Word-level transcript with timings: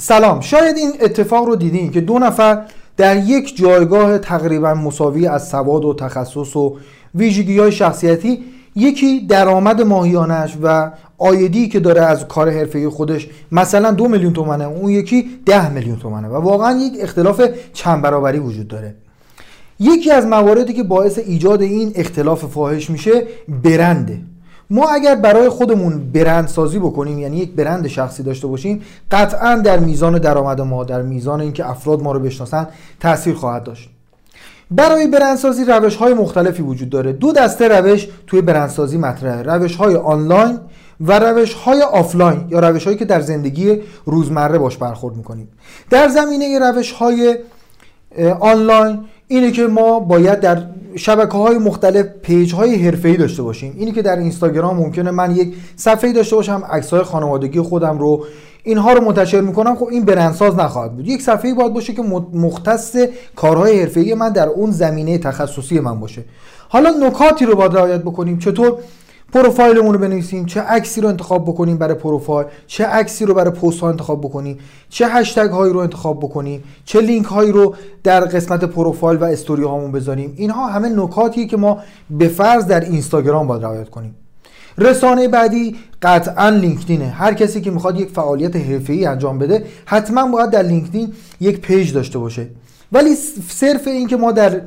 سلام. 0.00 0.40
شاید 0.40 0.76
این 0.76 0.92
اتفاق 1.00 1.44
رو 1.44 1.56
دیدین 1.56 1.90
که 1.90 2.00
دو 2.00 2.18
نفر 2.18 2.62
در 2.96 3.16
یک 3.16 3.56
جایگاه 3.56 4.18
تقریبا 4.18 4.74
مساوی 4.74 5.26
از 5.26 5.48
سواد 5.48 5.84
و 5.84 5.94
تخصص 5.94 6.56
و 6.56 6.76
ویژگی 7.14 7.58
های 7.58 7.72
شخصیتی 7.72 8.44
یکی 8.76 9.26
درآمد 9.26 9.82
ماهیانش 9.82 10.56
و 10.62 10.90
آیدی 11.18 11.68
که 11.68 11.80
داره 11.80 12.00
از 12.00 12.28
کار 12.28 12.50
حرفه 12.50 12.90
خودش 12.90 13.28
مثلا 13.52 13.90
دو 13.90 14.08
میلیون 14.08 14.32
تومنه 14.32 14.64
اون 14.64 14.90
یکی 14.90 15.30
ده 15.46 15.72
میلیون 15.72 15.96
تومنه 15.96 16.28
و 16.28 16.34
واقعا 16.34 16.78
یک 16.78 16.92
اختلاف 17.00 17.42
چند 17.72 18.02
برابری 18.02 18.38
وجود 18.38 18.68
داره. 18.68 18.94
یکی 19.80 20.10
از 20.10 20.26
مواردی 20.26 20.72
که 20.72 20.82
باعث 20.82 21.18
ایجاد 21.18 21.62
این 21.62 21.92
اختلاف 21.94 22.44
فاحش 22.44 22.90
میشه 22.90 23.22
برنده. 23.64 24.20
ما 24.70 24.88
اگر 24.88 25.14
برای 25.14 25.48
خودمون 25.48 26.12
برند 26.12 26.48
سازی 26.48 26.78
بکنیم 26.78 27.18
یعنی 27.18 27.36
یک 27.36 27.52
برند 27.52 27.86
شخصی 27.86 28.22
داشته 28.22 28.46
باشیم 28.46 28.82
قطعا 29.10 29.54
در 29.56 29.78
میزان 29.78 30.18
درآمد 30.18 30.60
ما 30.60 30.84
در 30.84 31.02
میزان 31.02 31.40
اینکه 31.40 31.70
افراد 31.70 32.02
ما 32.02 32.12
رو 32.12 32.20
بشناسن 32.20 32.68
تاثیر 33.00 33.34
خواهد 33.34 33.62
داشت. 33.64 33.90
برای 34.70 35.06
برندسازی 35.06 35.64
روش 35.64 35.96
های 35.96 36.14
مختلفی 36.14 36.62
وجود 36.62 36.90
داره. 36.90 37.12
دو 37.12 37.32
دسته 37.32 37.68
روش 37.68 38.08
توی 38.26 38.40
برندسازی 38.40 38.98
مطرحه. 38.98 39.42
روش 39.42 39.76
های 39.76 39.96
آنلاین 39.96 40.58
و 41.00 41.18
روش 41.18 41.54
های 41.54 41.82
آفلاین 41.82 42.44
یا 42.48 42.60
روش 42.60 42.84
هایی 42.84 42.96
که 42.96 43.04
در 43.04 43.20
زندگی 43.20 43.80
روزمره 44.04 44.58
باش 44.58 44.76
برخورد 44.76 45.16
می‌کنیم. 45.16 45.48
در 45.90 46.08
زمینه 46.08 46.58
روش 46.58 46.92
های 46.92 47.38
آنلاین 48.40 49.04
اینه 49.28 49.50
که 49.50 49.66
ما 49.66 50.00
باید 50.00 50.40
در 50.40 50.62
شبکه 50.96 51.32
های 51.32 51.58
مختلف 51.58 52.06
page 52.22 52.54
های 52.54 52.74
حرفه‌ای 52.74 53.16
داشته 53.16 53.42
باشیم. 53.42 53.74
اینی 53.78 53.92
که 53.92 54.02
در 54.02 54.16
اینستاگرام 54.16 54.76
ممکنه 54.76 55.10
من 55.10 55.36
یک 55.36 55.54
صفحه 55.76 56.12
داشته 56.12 56.36
باشم 56.36 56.62
عکس 56.70 56.90
های 56.90 57.02
خانوادگی 57.02 57.60
خودم 57.60 57.98
رو 57.98 58.24
اینها 58.62 58.92
رو 58.92 59.04
منتشر 59.04 59.40
می‌کنم. 59.40 59.76
خب 59.76 59.88
این 59.90 60.04
برندساز 60.04 60.56
نخواهد 60.56 60.96
بود. 60.96 61.08
یک 61.08 61.22
صفحه 61.22 61.54
باید 61.54 61.72
باشه 61.72 61.92
که 61.92 62.02
مختص 62.32 62.96
کارهای 63.36 63.80
حرفه‌ای 63.80 64.14
من 64.14 64.32
در 64.32 64.48
اون 64.48 64.70
زمینه 64.70 65.18
تخصصی 65.18 65.80
من 65.80 66.00
باشه. 66.00 66.24
حالا 66.68 66.90
نکاتی 66.90 67.44
رو 67.44 67.56
باید 67.56 67.74
رعایت 67.74 68.00
بکنیم. 68.00 68.38
چطور؟ 68.38 68.78
پروفایلمون 69.32 69.92
رو 69.92 70.00
بنویسیم 70.00 70.46
چه 70.46 70.60
عکسی 70.60 71.00
رو 71.00 71.08
انتخاب 71.08 71.44
بکنیم 71.44 71.78
برای 71.78 71.94
پروفایل 71.94 72.46
چه 72.66 72.84
عکسی 72.84 73.26
رو 73.26 73.34
برای 73.34 73.50
پست 73.50 73.80
ها 73.80 73.88
انتخاب 73.88 74.20
بکنیم 74.20 74.58
چه 74.88 75.08
هشتگ 75.08 75.50
هایی 75.50 75.72
رو 75.72 75.78
انتخاب 75.78 76.18
بکنیم 76.18 76.64
چه 76.84 77.00
لینک 77.00 77.26
هایی 77.26 77.52
رو 77.52 77.74
در 78.04 78.20
قسمت 78.20 78.64
پروفایل 78.64 79.18
و 79.18 79.24
استوری 79.24 79.62
هامون 79.62 79.92
بذاریم. 79.92 80.32
اینها 80.36 80.66
همه 80.66 80.88
نکاتیه 80.88 81.46
که 81.46 81.56
ما 81.56 81.78
به 82.10 82.28
فرض 82.28 82.66
در 82.66 82.80
اینستاگرام 82.80 83.46
باید 83.46 83.62
رعایت 83.62 83.90
کنیم. 83.90 84.14
رسانه 84.78 85.28
بعدی 85.28 85.76
قطعا 86.02 86.48
لینکدینه. 86.48 87.06
هر 87.06 87.34
کسی 87.34 87.60
که 87.60 87.70
می‌خواد 87.70 88.00
یک 88.00 88.10
فعالیت 88.10 88.56
حرفه‌ای 88.56 89.06
انجام 89.06 89.38
بده 89.38 89.64
حتما 89.84 90.28
باید 90.28 90.50
در 90.50 90.62
لینکدین 90.62 91.12
یک 91.40 91.60
page 91.60 91.92
داشته 91.92 92.18
باشه. 92.18 92.46
ولی 92.92 93.14
صرف 93.48 93.86
این 93.86 94.06
که 94.06 94.16
ما 94.16 94.32
در 94.32 94.60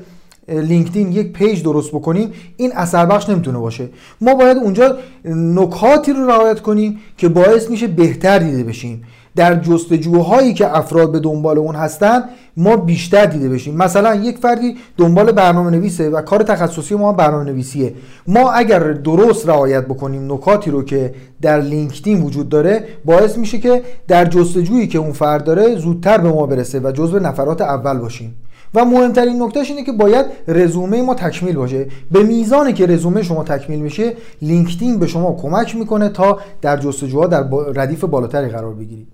لینکدین 0.52 1.12
یک 1.12 1.34
page 1.34 1.64
درست 1.64 1.92
بکنیم 1.92 2.32
این 2.58 2.72
اثر 2.76 3.06
بخش 3.06 3.30
نمی‌تونه 3.30 3.58
باشه. 3.58 3.90
ما 4.22 4.36
باید 4.36 4.58
اونجا 4.58 4.96
نکاتی 5.26 6.14
رو 6.14 6.28
رعایت 6.28 6.60
کنیم 6.60 7.00
که 7.18 7.30
باعث 7.30 7.70
میشه 7.70 7.88
بهتر 7.88 8.40
دیده 8.40 8.64
بشیم. 8.64 9.04
در 9.36 9.56
جستجوهایی 9.56 10.54
که 10.54 10.78
افراد 10.78 11.12
به 11.12 11.20
دنبال 11.20 11.58
اون 11.58 11.76
هستن 11.76 12.24
ما 12.58 12.76
بیشتر 12.76 13.26
دیده 13.26 13.50
بشیم. 13.50 13.76
مثلا 13.76 14.16
یک 14.16 14.38
فردی 14.38 14.76
دنبال 14.98 15.32
برنامه 15.32 15.70
نویسه 15.70 16.10
و 16.10 16.22
کار 16.22 16.44
تخصصی 16.44 16.96
ما 16.96 17.14
برنامه 17.14 17.44
نویسیه 17.44 17.94
ما 18.28 18.52
اگر 18.52 18.80
درست 18.80 19.50
رعایت 19.50 19.86
بکنیم 19.86 20.34
نکاتی 20.34 20.72
رو 20.72 20.84
که 20.84 21.14
در 21.42 21.62
لینکدین 21.62 22.22
وجود 22.22 22.50
داره 22.50 22.84
باعث 23.06 23.38
میشه 23.38 23.58
که 23.58 23.82
در 24.08 24.26
جستجویی 24.26 24.88
که 24.88 24.98
اون 24.98 25.12
فرد 25.12 25.44
داره 25.44 25.76
زودتر 25.76 26.18
به 26.18 26.30
ما 26.30 26.46
برسه 26.46 26.80
و 26.80 26.92
جزو 26.92 27.20
نفرات 27.20 27.62
اول 27.62 27.98
باشیم. 27.98 28.36
و 28.74 28.86
مهمترین 28.86 29.44
نکتهش 29.44 29.70
اینه 29.70 29.84
که 29.84 29.92
باید 29.92 30.26
رزومه 30.48 31.02
ما 31.02 31.14
تکمیل 31.14 31.56
باشه. 31.56 31.88
به 32.12 32.24
میزانی 32.24 32.74
که 32.74 32.88
رزومه 32.88 33.24
شما 33.24 33.44
تکمیل 33.44 33.80
میشه 33.80 34.14
لینکدین 34.42 35.00
به 35.00 35.08
شما 35.08 35.38
کمک 35.42 35.76
می‌کنه 35.76 36.10
تا 36.10 36.40
در 36.62 36.78
جستجوها 36.78 37.28
در 37.28 37.44
ردیف 37.76 38.04
بالاتری 38.04 38.50
قرار 38.50 38.74
بگیرید. 38.74 39.08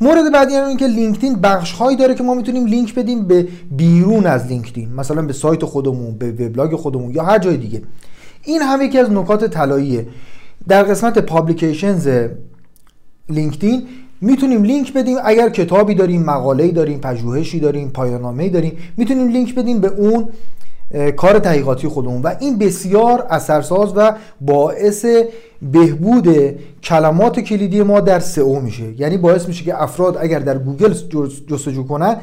مورد 0.00 0.32
بعدی 0.32 0.54
این 0.54 0.76
که 0.76 0.86
لینکدین 0.86 1.34
بخش 1.34 1.72
هایی 1.72 1.96
داره 1.96 2.14
که 2.14 2.22
ما 2.22 2.34
می‌تونیم 2.34 2.66
لینک 2.66 2.94
بدیم 2.94 3.24
به 3.24 3.48
بیرون 3.70 4.26
از 4.26 4.46
لینکدین 4.46 4.92
مثلا 4.92 5.22
به 5.22 5.32
سایت 5.32 5.64
خودمون 5.64 6.14
به 6.18 6.30
وبلاگ 6.30 6.76
خودمون 6.76 7.10
یا 7.10 7.22
هر 7.22 7.38
جای 7.38 7.56
دیگه. 7.56 7.82
این 8.44 8.62
هم 8.62 8.82
یکی 8.82 8.98
از 8.98 9.10
نکات 9.10 9.44
طلاییه. 9.44 10.06
در 10.68 10.82
قسمت 10.82 11.18
Publications 11.18 12.08
لینکدین 13.28 13.82
می‌تونیم 14.20 14.62
لینک 14.62 14.92
بدیم. 14.92 15.16
اگر 15.24 15.48
کتابی 15.48 15.94
داریم 15.94 16.22
مقاله‌ای 16.22 16.72
داریم 16.72 16.98
پژوهشی 16.98 17.60
داریم 17.60 17.90
پایان‌نامه‌ای 17.90 18.50
داریم 18.50 18.72
می‌تونیم 18.96 19.28
لینک 19.28 19.54
بدیم 19.54 19.80
به 19.80 19.88
اون 19.88 20.28
کار 21.16 21.38
تحقیقاتی 21.38 21.88
خودمون. 21.88 22.22
و 22.22 22.34
این 22.40 22.58
بسیار 22.58 23.26
اثرساز 23.30 23.92
و 23.96 24.12
باعث 24.40 25.06
بهبود 25.72 26.28
کلمات 26.82 27.40
کلیدی 27.40 27.82
ما 27.82 28.00
در 28.00 28.20
SEO 28.20 28.60
میشه. 28.60 29.00
یعنی 29.00 29.16
باعث 29.16 29.48
میشه 29.48 29.64
که 29.64 29.82
افراد 29.82 30.16
اگر 30.20 30.38
در 30.38 30.58
گوگل 30.58 30.94
جستجو 31.46 31.84
کنن 31.84 32.16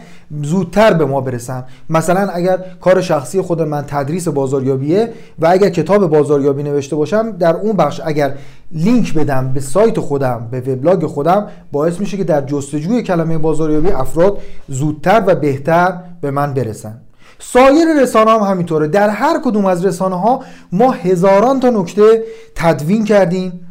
زودتر 0.44 0.94
به 0.94 1.06
ما 1.06 1.22
برسن. 1.22 1.64
مثلا 1.90 2.30
اگر 2.30 2.60
کار 2.82 3.02
شخصی 3.02 3.42
خود 3.42 3.62
من 3.62 3.84
تدریس 3.88 4.28
بازاریابیه 4.28 5.10
و 5.40 5.48
اگر 5.48 5.70
کتاب 5.70 6.10
بازاریابی 6.10 6.64
نوشته 6.64 6.96
باشم 6.96 7.32
در 7.32 7.56
اون 7.56 7.78
بخش 7.78 8.02
اگر 8.06 8.34
لینک 8.72 9.14
بدم 9.14 9.52
به 9.54 9.60
سایت 9.60 10.00
خودم 10.00 10.48
به 10.52 10.60
وبلاگ 10.60 11.06
خودم 11.06 11.48
باعث 11.72 12.00
میشه 12.00 12.18
که 12.18 12.24
در 12.24 12.42
جستجوی 12.42 13.04
کلمه 13.04 13.38
بازاریابی 13.38 13.90
افراد 13.90 14.38
زودتر 14.68 15.24
و 15.28 15.36
بهتر 15.36 16.00
به 16.22 16.32
من 16.32 16.54
برسن. 16.54 17.02
سایر 17.40 18.02
رسانه 18.02 18.32
هم 18.32 18.40
همینطوره. 18.40 18.88
در 18.88 19.10
هر 19.10 19.40
کدوم 19.44 19.66
از 19.66 19.86
رسانه 19.86 20.20
ها 20.20 20.44
ما 20.72 20.92
هزاران 20.92 21.60
تا 21.60 21.70
نکته 21.70 22.24
تدوین 22.56 23.06
کردیم. 23.06 23.66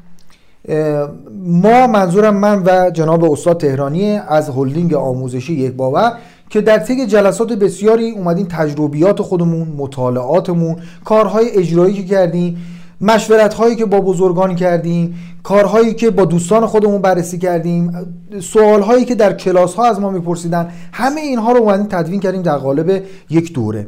ما 1.44 1.86
منظورم 1.86 2.36
من 2.36 2.62
و 2.66 2.90
جناب 2.90 3.24
استاد 3.24 3.60
تهرانی 3.60 4.20
از 4.28 4.50
هلدینگ 4.50 4.94
آموزشی 4.94 5.54
یک 5.54 5.72
باور 5.72 6.12
که 6.50 6.60
در 6.60 6.78
طی 6.78 7.06
جلسات 7.06 7.52
بسیاری 7.52 8.10
اومدیم 8.10 8.46
تجربیات 8.50 9.22
خودمون 9.22 9.68
مطالعاتمون 9.76 10.76
کارهای 11.04 11.50
اجرایی 11.50 11.94
که 11.94 12.04
کردیم. 12.04 12.56
مشورت 13.00 13.54
هایی 13.54 13.76
که 13.76 13.84
با 13.84 14.00
بزرگان 14.00 14.56
کردیم 14.56 15.18
کارهایی 15.42 15.94
که 15.94 16.10
با 16.10 16.24
دوستان 16.24 16.66
خودمون 16.66 17.02
بررسی 17.02 17.38
کردیم 17.38 17.92
سوال 18.40 18.82
هایی 18.82 19.04
که 19.04 19.14
در 19.14 19.32
کلاس 19.32 19.74
ها 19.74 19.86
از 19.86 20.00
ما 20.00 20.10
میپرسیدن 20.10 20.72
همه 20.92 21.20
اینها 21.20 21.52
رو 21.52 21.60
اومدیم 21.60 21.86
تدوین 21.86 22.20
کردیم 22.20 22.42
در 22.42 22.56
قالب 22.56 23.02
یک 23.30 23.52
دوره. 23.52 23.86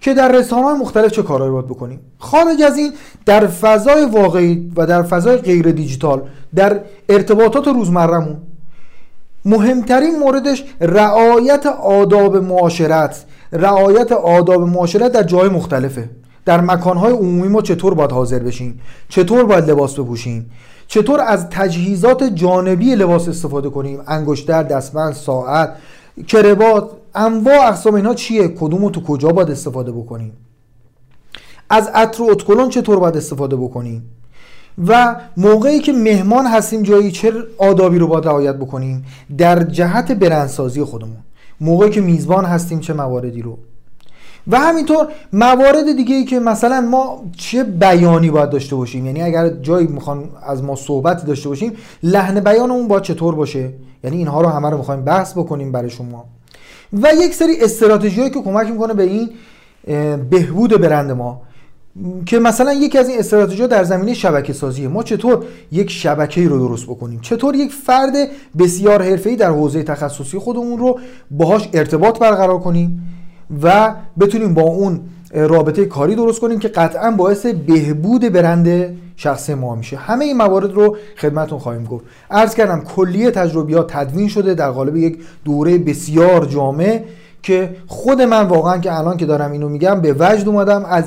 که 0.00 0.14
در 0.14 0.32
رسانه 0.32 0.62
های 0.62 0.78
مختلف 0.78 1.12
چه 1.12 1.22
کارهایی 1.22 1.52
باید 1.52 1.66
بکنیم؟ 1.66 2.00
خارج 2.18 2.62
از 2.62 2.78
این 2.78 2.92
در 3.26 3.46
فضای 3.46 4.04
واقعی 4.04 4.72
و 4.76 4.86
در 4.86 5.02
فضای 5.02 5.36
غیر 5.36 5.70
دیجیتال 5.70 6.22
در 6.54 6.80
ارتباطات 7.08 7.68
روزمرهمون 7.68 8.36
مهمترین 9.44 10.18
موردش 10.18 10.64
رعایت 10.80 11.66
آداب 11.66 12.36
معاشرت. 12.36 13.24
رعایت 13.52 14.12
آداب 14.12 14.62
معاشرت 14.62 15.12
در 15.12 15.22
جای 15.22 15.48
مختلفه. 15.48 16.10
در 16.48 16.60
مکانهای 16.60 17.12
عمومی 17.12 17.48
ما 17.48 17.62
چطور 17.62 17.94
باید 17.94 18.12
حاضر 18.12 18.38
بشیم؟ 18.38 18.80
چطور 19.08 19.44
باید 19.44 19.70
لباس 19.70 19.94
بپوشیم؟ 19.98 20.50
چطور 20.86 21.20
از 21.20 21.46
تجهیزات 21.50 22.24
جانبی 22.24 22.94
لباس 22.94 23.28
استفاده 23.28 23.70
کنیم؟ 23.70 24.00
انگشتر 24.06 24.62
دستبند 24.62 25.12
ساعت 25.12 25.76
کربات 26.26 26.90
انواع 27.14 27.68
اقسام 27.68 27.94
اینها 27.94 28.14
چیه؟ 28.14 28.48
کدوم 28.48 28.84
و 28.84 28.90
تو 28.90 29.02
کجا 29.02 29.28
باید 29.28 29.50
استفاده 29.50 29.92
بکنیم؟ 29.92 30.32
از 31.70 31.88
عطر 31.94 32.22
و 32.22 32.26
اتکلون 32.30 32.68
چطور 32.68 32.98
باید 32.98 33.16
استفاده 33.16 33.56
بکنیم؟ 33.56 34.10
و 34.86 35.16
موقعی 35.36 35.80
که 35.80 35.92
مهمان 35.92 36.46
هستیم 36.46 36.82
جایی 36.82 37.10
چه 37.10 37.32
آدابی 37.58 37.98
رو 37.98 38.06
باید 38.06 38.24
رعایت 38.24 38.56
بکنیم؟ 38.56 39.04
در 39.38 39.62
جهت 39.62 40.12
برندسازی 40.12 40.84
خودمون. 40.84 41.18
موقعی 41.60 41.90
که 41.90 42.00
میزبان 42.00 42.44
هستیم 42.44 42.80
چه 42.80 42.92
مواردی 42.92 43.42
رو؟ 43.42 43.58
و 44.48 44.58
همینطور 44.58 45.06
موارد 45.32 45.96
دیگه 45.96 46.14
ای 46.14 46.24
که 46.24 46.40
مثلا 46.40 46.80
ما 46.80 47.22
چه 47.36 47.64
بیانی 47.64 48.30
باید 48.30 48.50
داشته 48.50 48.76
باشیم؟ 48.76 49.06
یعنی 49.06 49.22
اگر 49.22 49.48
جایی 49.48 49.86
می‌خوان 49.86 50.24
از 50.46 50.62
ما 50.62 50.76
صحبت 50.76 51.26
داشته 51.26 51.48
باشیم 51.48 51.72
لحن 52.02 52.40
بیانمون 52.40 52.88
باید 52.88 53.02
چطور 53.02 53.34
باشه؟ 53.34 53.70
یعنی 54.04 54.16
اینها 54.16 54.40
رو 54.40 54.48
همه 54.48 54.70
رو 54.70 54.76
می‌خوایم 54.76 55.04
بحث 55.04 55.32
بکنیم 55.32 55.72
برای 55.72 55.90
شما. 55.90 56.24
و 56.92 57.08
یک 57.18 57.34
سری 57.34 57.60
استراتژی 57.60 58.30
که 58.30 58.42
کمک 58.42 58.70
می‌کنه 58.70 58.94
به 58.94 59.02
این 59.02 59.30
بهبود 60.30 60.80
برند 60.80 61.10
ما. 61.10 61.40
که 62.26 62.38
مثلا 62.38 62.72
یکی 62.72 62.98
از 62.98 63.08
این 63.08 63.18
استراتژی 63.18 63.66
در 63.66 63.84
زمینه 63.84 64.14
شبکه 64.14 64.52
سازیه. 64.52 64.88
ما 64.88 65.02
چطور 65.02 65.44
یک 65.72 65.90
شبکه 65.90 66.48
رو 66.48 66.58
درست 66.68 66.86
بکنیم؟ 66.86 67.20
چطور 67.20 67.54
یک 67.54 67.72
فرد 67.72 68.12
بسیار 68.58 69.02
حرفه‌ای 69.02 69.36
در 69.36 69.50
حوزه 69.50 69.82
تخصصی 69.82 70.38
خودمون 70.38 70.78
رو 70.78 71.00
باهاش 71.30 71.68
ارتباط 71.72 72.18
برقرار 72.18 72.58
کنیم؟ 72.58 73.02
و 73.62 73.94
بتونیم 74.20 74.54
با 74.54 74.62
اون 74.62 75.00
رابطه 75.34 75.84
کاری 75.84 76.14
درست 76.14 76.40
کنیم 76.40 76.58
که 76.58 76.68
قطعا 76.68 77.10
باعث 77.10 77.46
بهبود 77.46 78.32
برند 78.32 78.96
شخصی 79.16 79.54
ما 79.54 79.74
میشه. 79.74 79.96
همه 79.96 80.24
این 80.24 80.36
موارد 80.36 80.72
رو 80.72 80.96
خدمتون 81.16 81.58
خواهیم 81.58 81.84
گفت. 81.84 82.04
عرض 82.30 82.54
کردم 82.54 82.80
کلیه 82.80 83.30
تجربیات 83.30 83.92
تدوین 83.92 84.28
شده 84.28 84.54
در 84.54 84.70
قالب 84.70 84.96
یک 84.96 85.18
دوره 85.44 85.78
بسیار 85.78 86.44
جامع 86.44 87.02
که 87.42 87.76
خود 87.86 88.22
من 88.22 88.46
واقعا 88.46 88.78
که 88.78 88.98
الان 88.98 89.16
که 89.16 89.26
دارم 89.26 89.52
اینو 89.52 89.68
میگم 89.68 90.00
به 90.00 90.16
وجد 90.18 90.48
اومدم 90.48 90.84
از 90.84 91.04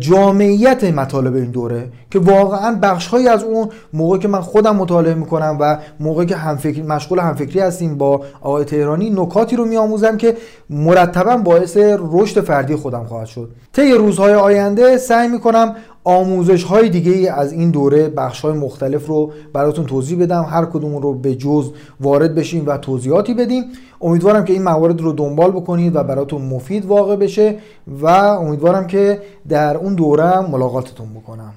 جامعیت 0.00 0.84
مطالب 0.84 1.34
این 1.34 1.50
دوره 1.50 1.88
که 2.10 2.18
واقعا 2.18 2.78
بخشهایی 2.82 3.28
از 3.28 3.42
اون 3.42 3.68
موقع 3.92 4.18
که 4.18 4.28
من 4.28 4.40
خودم 4.40 4.76
مطالعه 4.76 5.14
می‌کنم 5.14 5.56
و 5.60 5.78
موقع 6.00 6.24
که 6.24 6.36
همفکر 6.36 6.82
مشغول 6.82 7.18
همفکری 7.18 7.60
هستیم 7.60 7.98
با 7.98 8.20
آقای 8.40 8.64
تهرانی 8.64 9.10
نکاتی 9.10 9.56
رو 9.56 9.64
میآموزم 9.64 10.16
که 10.16 10.36
مرتبا 10.70 11.36
باعث 11.36 11.76
رشد 12.12 12.40
فردی 12.40 12.76
خودم 12.76 13.04
خواهد 13.04 13.26
شد. 13.26 13.50
طی 13.72 13.92
روزهای 13.92 14.34
آینده 14.34 14.98
سعی 14.98 15.28
می‌کنم 15.28 15.76
آموزش 16.04 16.64
های 16.64 16.88
دیگه 16.88 17.32
از 17.32 17.52
این 17.52 17.70
دوره 17.70 18.08
بخش 18.08 18.40
های 18.40 18.52
مختلف 18.52 19.06
رو 19.06 19.32
براتون 19.52 19.86
توضیح 19.86 20.22
بدم. 20.22 20.42
هر 20.42 20.64
کدوم 20.64 20.96
رو 20.96 21.14
به 21.14 21.34
جز 21.34 21.70
وارد 22.00 22.34
بشیم 22.34 22.66
و 22.66 22.78
توضیحاتی 22.78 23.34
بدیم. 23.34 23.64
امیدوارم 24.00 24.44
که 24.44 24.52
این 24.52 24.62
موارد 24.62 25.00
رو 25.00 25.12
دنبال 25.12 25.50
بکنید 25.50 25.96
و 25.96 26.04
براتون 26.04 26.42
مفید 26.42 26.86
واقع 26.86 27.16
بشه 27.16 27.56
و 28.02 28.06
امیدوارم 28.06 28.86
که 28.86 29.22
در 29.48 29.76
اون 29.76 29.94
دوره 29.94 30.50
ملاقاتتون 30.50 31.06
بکنم. 31.14 31.52